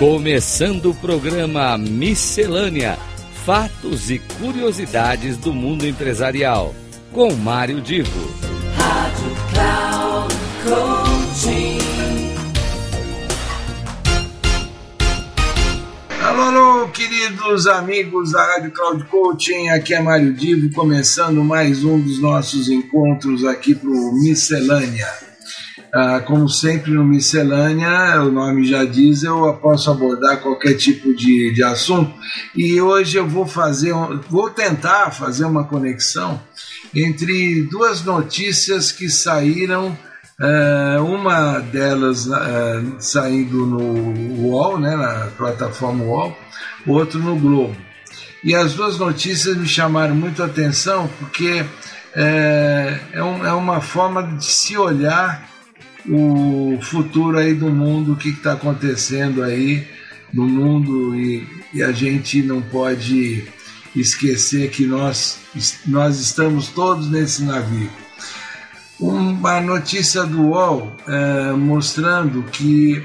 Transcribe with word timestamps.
Começando 0.00 0.92
o 0.92 0.94
programa 0.94 1.76
Miscelânea: 1.76 2.98
Fatos 3.44 4.10
e 4.10 4.18
Curiosidades 4.18 5.36
do 5.36 5.52
Mundo 5.52 5.86
Empresarial, 5.86 6.74
com 7.12 7.34
Mário 7.34 7.82
Divo. 7.82 8.10
Rádio 8.78 9.36
Cloud 9.52 10.34
Coaching. 10.64 11.78
Alô, 16.24 16.42
alô, 16.44 16.88
queridos 16.88 17.66
amigos 17.66 18.32
da 18.32 18.42
Rádio 18.42 18.70
Cloud 18.70 19.04
Coaching, 19.04 19.68
aqui 19.68 19.92
é 19.92 20.00
Mário 20.00 20.32
Divo, 20.32 20.72
começando 20.72 21.44
mais 21.44 21.84
um 21.84 22.00
dos 22.00 22.22
nossos 22.22 22.70
encontros 22.70 23.44
aqui 23.44 23.74
para 23.74 23.90
o 23.90 24.14
Miscelânea. 24.14 25.29
Ah, 25.92 26.20
como 26.20 26.48
sempre 26.48 26.92
no 26.92 27.04
Miscelânea, 27.04 28.22
o 28.22 28.30
nome 28.30 28.64
já 28.64 28.84
diz, 28.84 29.24
eu 29.24 29.52
posso 29.54 29.90
abordar 29.90 30.40
qualquer 30.40 30.74
tipo 30.74 31.12
de, 31.16 31.52
de 31.52 31.64
assunto 31.64 32.14
e 32.54 32.80
hoje 32.80 33.16
eu 33.16 33.26
vou 33.26 33.44
fazer, 33.44 33.92
vou 34.28 34.50
tentar 34.50 35.10
fazer 35.10 35.44
uma 35.44 35.64
conexão 35.64 36.40
entre 36.94 37.62
duas 37.62 38.04
notícias 38.04 38.92
que 38.92 39.08
saíram, 39.08 39.98
uh, 40.40 41.04
uma 41.04 41.58
delas 41.58 42.26
uh, 42.26 42.94
saindo 43.00 43.66
no 43.66 44.48
UOL, 44.48 44.78
né, 44.78 44.94
na 44.94 45.26
plataforma 45.36 46.04
UOL, 46.04 46.38
outro 46.86 47.18
no 47.18 47.34
Globo. 47.36 47.76
E 48.44 48.54
as 48.54 48.74
duas 48.74 48.96
notícias 48.96 49.56
me 49.56 49.66
chamaram 49.66 50.14
muito 50.14 50.40
a 50.40 50.46
atenção 50.46 51.10
porque 51.18 51.64
é, 52.14 53.00
é, 53.12 53.22
um, 53.24 53.44
é 53.44 53.52
uma 53.52 53.80
forma 53.80 54.22
de 54.22 54.44
se 54.44 54.76
olhar 54.76 55.50
o 56.08 56.78
futuro 56.82 57.38
aí 57.38 57.54
do 57.54 57.70
mundo, 57.70 58.12
o 58.12 58.16
que 58.16 58.30
está 58.30 58.52
acontecendo 58.52 59.42
aí 59.42 59.86
no 60.32 60.46
mundo 60.46 61.14
e, 61.16 61.46
e, 61.74 61.82
a 61.82 61.92
gente 61.92 62.42
não 62.42 62.62
pode 62.62 63.44
esquecer 63.94 64.70
que 64.70 64.86
nós, 64.86 65.38
nós 65.86 66.20
estamos 66.20 66.68
todos 66.68 67.10
nesse 67.10 67.42
navio. 67.42 67.90
Uma 68.98 69.60
notícia 69.60 70.24
do 70.24 70.42
UOL 70.48 70.96
é, 71.08 71.52
mostrando 71.52 72.42
que 72.44 73.02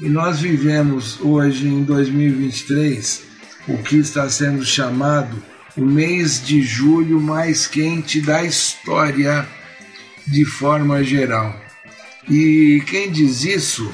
nós 0.00 0.40
vivemos 0.40 1.20
hoje 1.20 1.68
em 1.68 1.84
2023 1.84 3.22
o 3.68 3.78
que 3.78 3.96
está 3.96 4.28
sendo 4.28 4.64
chamado 4.64 5.40
o 5.76 5.84
mês 5.84 6.44
de 6.44 6.62
julho 6.62 7.20
mais 7.20 7.66
quente 7.66 8.20
da 8.20 8.42
história 8.42 9.46
de 10.26 10.44
forma 10.44 11.02
geral. 11.02 11.63
E 12.28 12.82
quem 12.86 13.10
diz 13.10 13.44
isso 13.44 13.92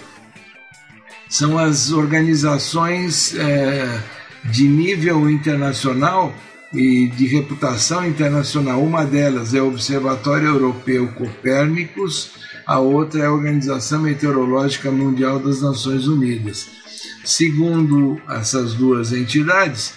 são 1.29 1.59
as 1.59 1.93
organizações 1.93 3.35
é, 3.37 4.03
de 4.45 4.67
nível 4.67 5.29
internacional 5.29 6.35
e 6.73 7.09
de 7.09 7.27
reputação 7.27 8.07
internacional. 8.07 8.83
Uma 8.83 9.05
delas 9.05 9.55
é 9.55 9.61
o 9.61 9.69
Observatório 9.69 10.49
Europeu 10.49 11.09
Copérnicos, 11.09 12.33
a 12.67 12.79
outra 12.79 13.23
é 13.23 13.27
a 13.27 13.33
Organização 13.33 14.03
Meteorológica 14.03 14.91
Mundial 14.91 15.41
das 15.41 15.61
Nações 15.61 16.07
Unidas. 16.07 16.69
Segundo 17.25 18.21
essas 18.29 18.75
duas 18.75 19.13
entidades, 19.13 19.95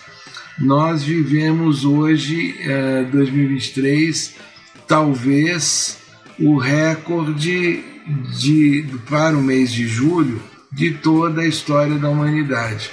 nós 0.60 1.04
vivemos 1.04 1.86
hoje, 1.86 2.56
eh, 2.62 3.08
2023, 3.12 4.36
talvez 4.88 5.98
o 6.40 6.58
recorde 6.58 7.93
de, 8.38 8.86
para 9.10 9.38
o 9.38 9.42
mês 9.42 9.72
de 9.72 9.88
julho 9.88 10.42
de 10.72 10.92
toda 10.92 11.42
a 11.42 11.48
história 11.48 11.98
da 11.98 12.10
humanidade. 12.10 12.90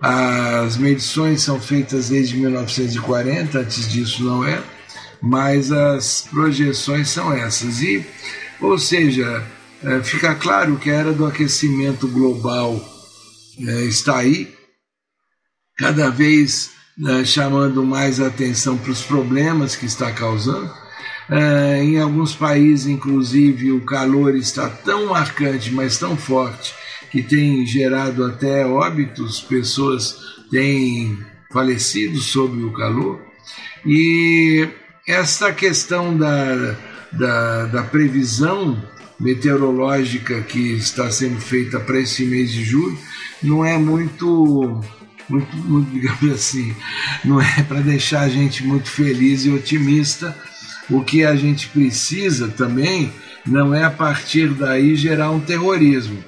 As 0.00 0.76
medições 0.76 1.42
são 1.42 1.60
feitas 1.60 2.08
desde 2.08 2.36
1940, 2.36 3.58
antes 3.58 3.90
disso 3.90 4.24
não 4.24 4.44
é, 4.44 4.62
mas 5.22 5.72
as 5.72 6.26
projeções 6.30 7.08
são 7.08 7.32
essas. 7.32 7.80
E, 7.80 8.04
ou 8.60 8.78
seja, 8.78 9.42
fica 10.02 10.34
claro 10.34 10.76
que 10.76 10.90
a 10.90 10.94
era 10.94 11.12
do 11.12 11.26
aquecimento 11.26 12.08
global 12.08 12.82
está 13.58 14.18
aí, 14.18 14.52
cada 15.78 16.10
vez 16.10 16.70
chamando 17.24 17.84
mais 17.84 18.20
atenção 18.20 18.76
para 18.76 18.92
os 18.92 19.02
problemas 19.02 19.74
que 19.74 19.86
está 19.86 20.12
causando 20.12 20.83
Uh, 21.28 21.82
em 21.82 21.98
alguns 21.98 22.34
países, 22.34 22.86
inclusive, 22.86 23.72
o 23.72 23.80
calor 23.80 24.36
está 24.36 24.68
tão 24.68 25.06
marcante, 25.06 25.70
mas 25.72 25.98
tão 25.98 26.16
forte, 26.16 26.74
que 27.10 27.22
tem 27.22 27.66
gerado 27.66 28.24
até 28.24 28.66
óbitos, 28.66 29.40
pessoas 29.40 30.18
têm 30.50 31.18
falecido 31.52 32.18
sob 32.18 32.62
o 32.62 32.72
calor. 32.72 33.20
E 33.86 34.68
esta 35.06 35.52
questão 35.52 36.16
da, 36.16 36.76
da, 37.12 37.66
da 37.66 37.82
previsão 37.84 38.82
meteorológica 39.18 40.40
que 40.42 40.72
está 40.72 41.10
sendo 41.10 41.40
feita 41.40 41.78
para 41.78 42.00
esse 42.00 42.24
mês 42.24 42.50
de 42.50 42.64
julho 42.64 42.98
não 43.42 43.64
é 43.64 43.78
muito 43.78 44.80
muito, 45.28 45.56
muito 45.56 45.90
digamos 45.90 46.34
assim, 46.34 46.74
não 47.24 47.40
é 47.40 47.62
para 47.62 47.80
deixar 47.80 48.22
a 48.22 48.28
gente 48.28 48.64
muito 48.64 48.90
feliz 48.90 49.44
e 49.44 49.50
otimista, 49.50 50.36
o 50.90 51.02
que 51.02 51.24
a 51.24 51.34
gente 51.34 51.68
precisa 51.68 52.48
também 52.48 53.12
não 53.46 53.74
é 53.74 53.84
a 53.84 53.90
partir 53.90 54.48
daí 54.48 54.94
gerar 54.96 55.30
um 55.30 55.40
terrorismo, 55.40 56.22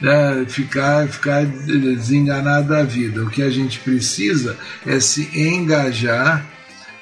né? 0.00 0.44
ficar, 0.48 1.06
ficar 1.08 1.44
desenganado 1.44 2.68
da 2.68 2.82
vida. 2.82 3.22
O 3.22 3.30
que 3.30 3.42
a 3.42 3.50
gente 3.50 3.78
precisa 3.80 4.56
é 4.86 4.98
se 5.00 5.28
engajar 5.38 6.44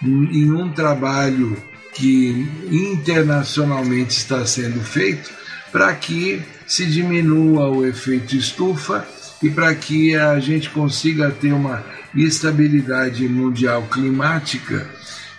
em 0.02 0.52
um 0.52 0.70
trabalho 0.70 1.56
que 1.92 2.48
internacionalmente 2.70 4.16
está 4.16 4.44
sendo 4.44 4.80
feito 4.80 5.30
para 5.70 5.94
que 5.94 6.42
se 6.66 6.86
diminua 6.86 7.68
o 7.68 7.86
efeito 7.86 8.36
estufa 8.36 9.06
e 9.42 9.50
para 9.50 9.74
que 9.74 10.16
a 10.16 10.38
gente 10.40 10.70
consiga 10.70 11.30
ter 11.30 11.52
uma 11.52 11.84
estabilidade 12.14 13.28
mundial 13.28 13.82
climática 13.90 14.86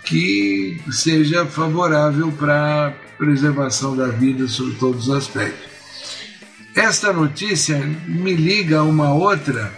que 0.06 0.80
seja 0.90 1.44
favorável 1.44 2.32
para 2.32 2.86
a 2.86 2.90
preservação 3.18 3.96
da 3.96 4.06
vida 4.06 4.46
sobre 4.46 4.76
todos 4.76 5.08
os 5.08 5.14
aspectos. 5.14 5.66
Esta 6.74 7.12
notícia 7.12 7.78
me 8.06 8.34
liga 8.34 8.78
a 8.78 8.82
uma 8.84 9.12
outra 9.12 9.72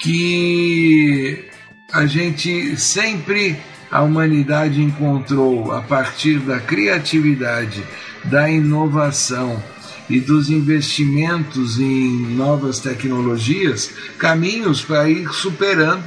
que 0.00 1.44
a 1.92 2.04
gente 2.04 2.76
sempre 2.76 3.56
a 3.90 4.02
humanidade 4.02 4.82
encontrou 4.82 5.70
a 5.70 5.80
partir 5.80 6.40
da 6.40 6.58
criatividade, 6.58 7.84
da 8.24 8.50
inovação 8.50 9.62
e 10.10 10.18
dos 10.18 10.50
investimentos 10.50 11.78
em 11.78 12.34
novas 12.34 12.80
tecnologias, 12.80 13.92
caminhos 14.18 14.82
para 14.82 15.08
ir 15.08 15.28
superando 15.32 16.02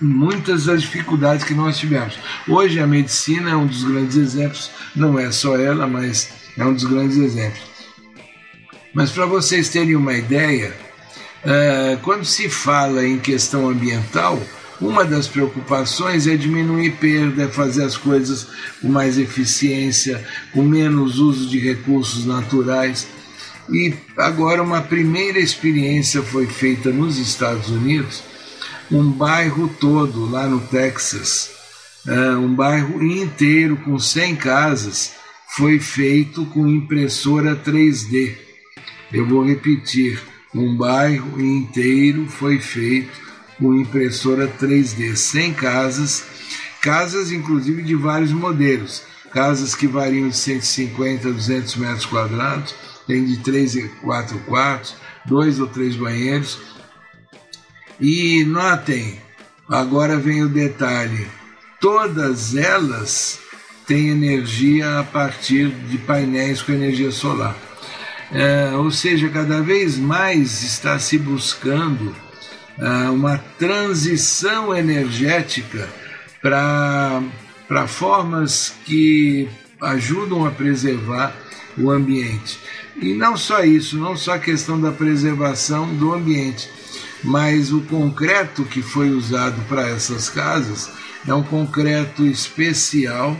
muitas 0.00 0.64
das 0.66 0.82
dificuldades 0.82 1.44
que 1.44 1.54
nós 1.54 1.78
tivemos. 1.78 2.18
Hoje 2.48 2.80
a 2.80 2.86
medicina 2.86 3.50
é 3.50 3.56
um 3.56 3.66
dos 3.66 3.84
grandes 3.84 4.16
exemplos, 4.16 4.70
não 4.94 5.18
é 5.18 5.30
só 5.30 5.56
ela, 5.56 5.86
mas 5.86 6.28
é 6.56 6.64
um 6.64 6.74
dos 6.74 6.84
grandes 6.84 7.16
exemplos. 7.16 7.60
Mas 8.92 9.10
para 9.10 9.26
vocês 9.26 9.68
terem 9.68 9.96
uma 9.96 10.14
ideia, 10.14 10.74
quando 12.02 12.24
se 12.24 12.48
fala 12.48 13.06
em 13.06 13.18
questão 13.18 13.68
ambiental, 13.68 14.40
uma 14.80 15.04
das 15.04 15.26
preocupações 15.26 16.26
é 16.26 16.36
diminuir 16.36 16.92
perda, 16.92 17.44
é 17.44 17.48
fazer 17.48 17.84
as 17.84 17.96
coisas 17.96 18.46
com 18.80 18.88
mais 18.88 19.18
eficiência, 19.18 20.22
com 20.52 20.62
menos 20.62 21.18
uso 21.18 21.48
de 21.48 21.58
recursos 21.58 22.26
naturais. 22.26 23.06
E 23.70 23.94
agora 24.16 24.62
uma 24.62 24.82
primeira 24.82 25.38
experiência 25.38 26.22
foi 26.22 26.46
feita 26.46 26.90
nos 26.90 27.18
Estados 27.18 27.68
Unidos, 27.68 28.22
um 28.90 29.10
bairro 29.10 29.68
todo 29.80 30.30
lá 30.30 30.46
no 30.46 30.60
Texas, 30.60 31.50
um 32.38 32.54
bairro 32.54 33.02
inteiro 33.02 33.76
com 33.78 33.98
100 33.98 34.36
casas, 34.36 35.12
foi 35.48 35.78
feito 35.80 36.44
com 36.46 36.66
impressora 36.68 37.56
3D. 37.56 38.34
Eu 39.12 39.26
vou 39.26 39.44
repetir, 39.44 40.20
um 40.54 40.76
bairro 40.76 41.40
inteiro 41.40 42.26
foi 42.26 42.58
feito 42.58 43.10
com 43.58 43.74
impressora 43.74 44.46
3D, 44.46 45.16
100 45.16 45.54
casas, 45.54 46.24
casas 46.80 47.32
inclusive 47.32 47.82
de 47.82 47.94
vários 47.94 48.32
modelos, 48.32 49.02
casas 49.32 49.74
que 49.74 49.86
variam 49.86 50.28
de 50.28 50.36
150 50.36 51.28
a 51.28 51.32
200 51.32 51.76
metros 51.76 52.06
quadrados, 52.06 52.74
tem 53.06 53.24
de 53.24 53.38
3 53.38 53.76
e 53.76 53.88
4 54.02 54.38
quartos, 54.40 54.94
dois 55.24 55.58
ou 55.58 55.66
três 55.66 55.96
banheiros, 55.96 56.58
e 58.00 58.44
notem, 58.44 59.18
agora 59.68 60.16
vem 60.16 60.42
o 60.42 60.48
detalhe, 60.48 61.26
todas 61.80 62.54
elas 62.54 63.38
têm 63.86 64.08
energia 64.08 64.98
a 64.98 65.04
partir 65.04 65.68
de 65.68 65.98
painéis 65.98 66.60
com 66.60 66.72
energia 66.72 67.10
solar. 67.10 67.56
É, 68.32 68.72
ou 68.74 68.90
seja, 68.90 69.28
cada 69.28 69.62
vez 69.62 69.96
mais 69.96 70.62
está 70.62 70.98
se 70.98 71.16
buscando 71.16 72.14
é, 72.78 73.08
uma 73.08 73.38
transição 73.58 74.76
energética 74.76 75.88
para 76.42 77.86
formas 77.86 78.74
que 78.84 79.48
ajudam 79.80 80.44
a 80.44 80.50
preservar 80.50 81.34
o 81.78 81.90
ambiente. 81.90 82.58
E 83.00 83.12
não 83.12 83.36
só 83.36 83.62
isso, 83.62 83.98
não 83.98 84.16
só 84.16 84.34
a 84.34 84.38
questão 84.38 84.80
da 84.80 84.90
preservação 84.90 85.94
do 85.94 86.12
ambiente, 86.12 86.68
mas 87.22 87.72
o 87.72 87.80
concreto 87.82 88.64
que 88.64 88.82
foi 88.82 89.10
usado 89.10 89.60
para 89.68 89.88
essas 89.88 90.28
casas 90.28 90.90
é 91.26 91.34
um 91.34 91.42
concreto 91.42 92.24
especial 92.24 93.36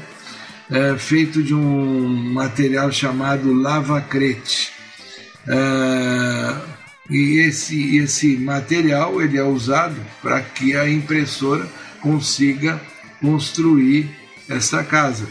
é, 0.70 0.96
feito 0.99 1.43
de 1.43 1.55
um 1.55 2.32
material 2.32 2.90
chamado 2.90 3.52
lavacrete. 3.52 4.73
É, 5.46 6.56
e 7.08 7.38
esse, 7.38 7.99
esse 7.99 8.37
material 8.37 9.23
ele 9.23 9.38
é 9.38 9.44
usado 9.44 9.96
para 10.20 10.40
que 10.40 10.76
a 10.76 10.88
impressora 10.88 11.69
consiga 12.00 12.81
construir 13.20 14.11
essa 14.49 14.82
casa, 14.82 15.26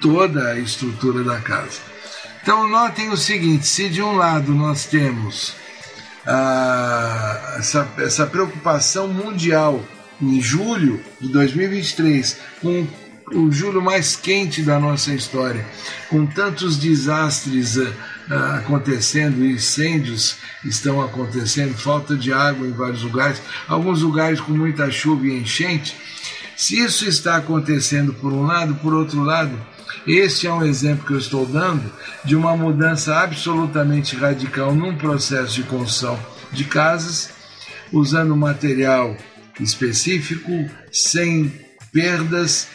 toda 0.00 0.48
a 0.48 0.58
estrutura 0.58 1.24
da 1.24 1.40
casa. 1.40 1.80
Então 2.42 2.68
notem 2.68 3.10
o 3.10 3.16
seguinte, 3.16 3.66
se 3.66 3.88
de 3.88 4.02
um 4.02 4.12
lado 4.12 4.52
nós 4.52 4.86
temos 4.86 5.54
essa, 7.58 7.88
essa 7.98 8.26
preocupação 8.26 9.08
mundial 9.08 9.84
em 10.20 10.40
julho 10.40 11.00
de 11.20 11.28
2023, 11.28 12.38
com 12.60 12.86
o 13.32 13.50
julho 13.50 13.80
mais 13.80 14.16
quente 14.16 14.62
da 14.62 14.78
nossa 14.78 15.14
história, 15.14 15.64
com 16.08 16.26
tantos 16.26 16.76
desastres 16.76 17.76
uh, 17.76 17.94
acontecendo, 18.58 19.44
incêndios 19.44 20.36
estão 20.64 21.00
acontecendo, 21.00 21.74
falta 21.74 22.16
de 22.16 22.32
água 22.32 22.66
em 22.66 22.72
vários 22.72 23.02
lugares, 23.02 23.40
alguns 23.68 24.02
lugares 24.02 24.40
com 24.40 24.52
muita 24.52 24.90
chuva 24.90 25.26
e 25.26 25.40
enchente. 25.40 25.96
Se 26.60 26.78
isso 26.78 27.08
está 27.08 27.36
acontecendo 27.36 28.12
por 28.12 28.34
um 28.34 28.42
lado, 28.42 28.74
por 28.74 28.92
outro 28.92 29.22
lado, 29.22 29.58
este 30.06 30.46
é 30.46 30.52
um 30.52 30.62
exemplo 30.62 31.06
que 31.06 31.14
eu 31.14 31.18
estou 31.18 31.46
dando 31.46 31.90
de 32.22 32.36
uma 32.36 32.54
mudança 32.54 33.16
absolutamente 33.16 34.14
radical 34.14 34.74
num 34.74 34.94
processo 34.94 35.54
de 35.54 35.62
construção 35.62 36.20
de 36.52 36.64
casas, 36.64 37.30
usando 37.90 38.36
material 38.36 39.16
específico, 39.58 40.52
sem 40.92 41.50
perdas, 41.90 42.68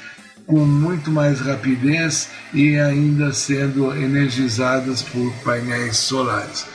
com 0.47 0.65
muito 0.65 1.11
mais 1.11 1.39
rapidez 1.39 2.27
e 2.55 2.79
ainda 2.79 3.31
sendo 3.33 3.95
energizadas 3.95 5.03
por 5.03 5.31
painéis 5.43 5.97
solares. 5.97 6.65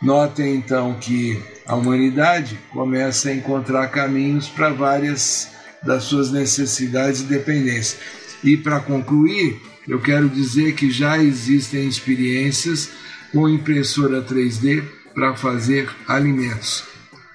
Notem 0.00 0.54
então 0.54 0.94
que 0.94 1.42
a 1.66 1.74
humanidade 1.74 2.56
começa 2.72 3.30
a 3.30 3.34
encontrar 3.34 3.88
caminhos 3.88 4.46
para 4.46 4.72
várias 4.72 5.55
das 5.82 6.04
suas 6.04 6.30
necessidades 6.30 7.20
e 7.20 7.24
dependências. 7.24 7.98
E 8.42 8.56
para 8.56 8.80
concluir, 8.80 9.60
eu 9.88 10.00
quero 10.00 10.28
dizer 10.28 10.74
que 10.74 10.90
já 10.90 11.22
existem 11.22 11.88
experiências 11.88 12.90
com 13.32 13.48
impressora 13.48 14.22
3D 14.22 14.82
para 15.14 15.34
fazer 15.34 15.88
alimentos, 16.06 16.84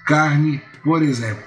carne, 0.04 0.60
por 0.82 1.02
exemplo. 1.02 1.42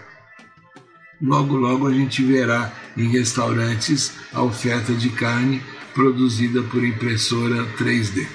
Logo, 1.22 1.56
logo 1.56 1.88
a 1.88 1.94
gente 1.94 2.24
verá 2.24 2.74
em 2.98 3.10
restaurantes 3.10 4.12
a 4.34 4.42
oferta 4.42 4.94
de 4.94 5.10
carne 5.10 5.62
produzida 5.94 6.62
por 6.64 6.84
impressora 6.84 7.66
3D. 7.78 8.28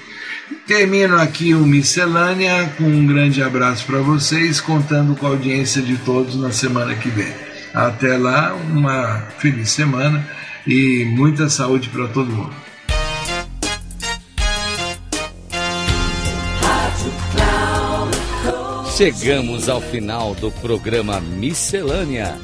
Termino 0.65 1.17
aqui 1.17 1.53
o 1.53 1.65
Miscelânea 1.65 2.73
com 2.77 2.83
um 2.83 3.05
grande 3.05 3.41
abraço 3.41 3.85
para 3.85 3.99
vocês, 3.99 4.59
contando 4.59 5.15
com 5.15 5.27
a 5.27 5.29
audiência 5.29 5.81
de 5.81 5.97
todos 5.97 6.35
na 6.35 6.51
semana 6.51 6.95
que 6.95 7.09
vem. 7.09 7.50
Até 7.73 8.17
lá, 8.17 8.53
uma 8.53 9.21
feliz 9.37 9.71
semana 9.71 10.25
e 10.67 11.05
muita 11.05 11.49
saúde 11.49 11.89
para 11.89 12.07
todo 12.07 12.31
mundo. 12.31 12.53
Chegamos 18.95 19.67
ao 19.67 19.81
final 19.81 20.35
do 20.35 20.51
programa 20.51 21.19
Miscelânea 21.19 22.37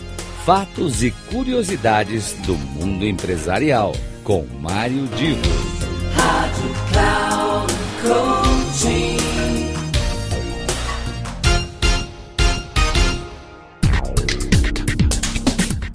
fatos 0.47 1.03
e 1.03 1.11
curiosidades 1.29 2.31
do 2.45 2.55
mundo 2.55 3.05
empresarial, 3.05 3.93
com 4.23 4.45
Mário 4.61 5.05
Divo. 5.07 5.41
Rádio 6.15 6.73
Cloud 6.89 7.26